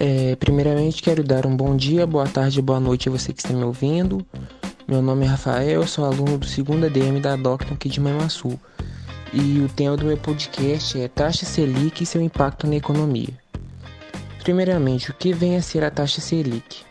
[0.00, 3.52] É, primeiramente, quero dar um bom dia, boa tarde, boa noite a você que está
[3.52, 4.24] me ouvindo.
[4.86, 8.60] Meu nome é Rafael, sou aluno do 2 ADM da Docton aqui de Manhuaçu.
[9.32, 13.34] E o tema do meu podcast é Taxa Selic e seu impacto na economia.
[14.44, 16.84] Primeiramente, o que vem a ser a taxa Selic?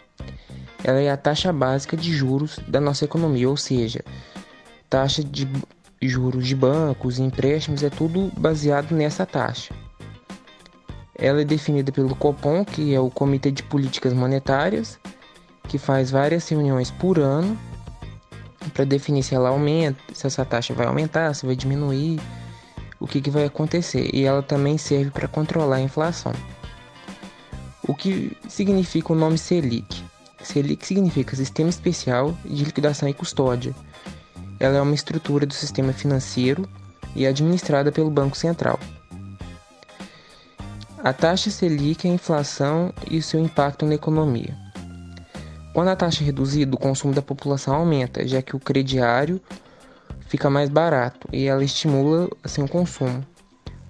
[0.84, 4.04] Ela é a taxa básica de juros da nossa economia, ou seja,
[4.90, 5.48] taxa de
[6.02, 9.74] juros de bancos empréstimos é tudo baseado nessa taxa.
[11.18, 15.00] Ela é definida pelo Copom, que é o Comitê de Políticas Monetárias,
[15.68, 17.58] que faz várias reuniões por ano
[18.74, 22.20] para definir se ela aumenta, se essa taxa vai aumentar, se vai diminuir,
[23.00, 24.10] o que, que vai acontecer.
[24.14, 26.34] E ela também serve para controlar a inflação.
[27.88, 30.04] O que significa o nome Selic?
[30.44, 33.74] Selic significa Sistema Especial de Liquidação e Custódia.
[34.60, 36.68] Ela é uma estrutura do sistema financeiro
[37.16, 38.80] e é administrada pelo Banco Central.
[41.04, 44.56] A taxa Selic é a inflação e o seu impacto na economia.
[45.74, 49.40] Quando a taxa é reduzida, o consumo da população aumenta, já que o crediário
[50.22, 53.24] fica mais barato e ela estimula assim, o consumo.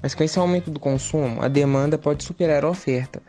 [0.01, 3.21] Mas com esse aumento do consumo, a demanda pode superar a oferta,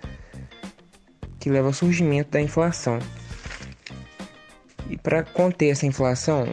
[1.39, 2.99] que leva ao surgimento da inflação.
[4.91, 6.49] E para conter essa inflação,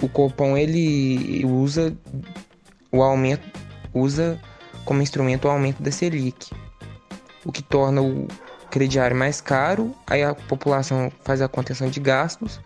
[0.00, 1.94] o Copom ele usa
[2.90, 3.60] o aumento
[3.92, 4.38] usa
[4.84, 6.50] como instrumento o aumento da Selic,
[7.44, 8.26] o que torna o
[8.70, 12.60] crediário mais caro, aí a população faz a contenção de gastos,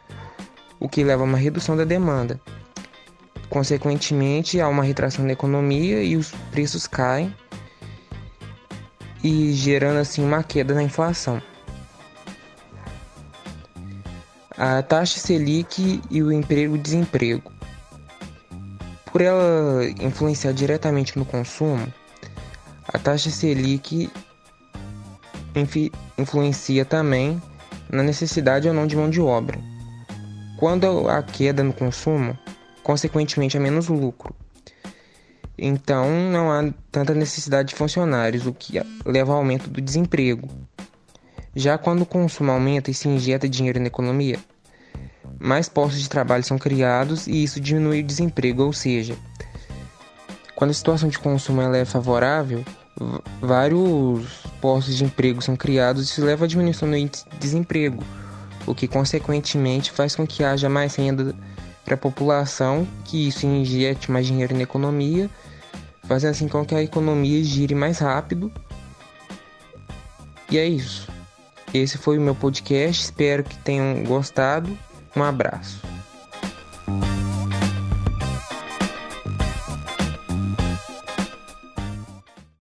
[0.78, 2.40] o que leva a uma redução da demanda.
[3.48, 7.34] Consequentemente, há uma retração da economia e os preços caem,
[9.22, 11.40] e gerando assim uma queda na inflação.
[14.56, 17.50] A taxa Selic e o emprego-desemprego.
[19.10, 21.92] Por ela influenciar diretamente no consumo,
[22.94, 24.08] a taxa Selic
[26.16, 27.42] influencia também
[27.90, 29.58] na necessidade ou não de mão de obra.
[30.56, 32.38] Quando há queda no consumo,
[32.84, 34.32] consequentemente há menos lucro.
[35.58, 40.48] Então não há tanta necessidade de funcionários, o que leva ao aumento do desemprego.
[41.52, 44.38] Já quando o consumo aumenta e se injeta dinheiro na economia,
[45.40, 49.16] mais postos de trabalho são criados e isso diminui o desemprego, ou seja,
[50.54, 52.64] quando a situação de consumo é favorável,
[53.40, 54.26] vários
[54.60, 58.02] postos de emprego são criados isso leva à diminuição do índice de desemprego,
[58.66, 61.34] o que consequentemente faz com que haja mais renda
[61.84, 65.28] para a população, que isso injete mais dinheiro na economia,
[66.04, 68.50] fazendo assim com que a economia gire mais rápido.
[70.50, 71.08] E é isso.
[71.72, 74.70] Esse foi o meu podcast, espero que tenham gostado.
[75.16, 75.93] Um abraço.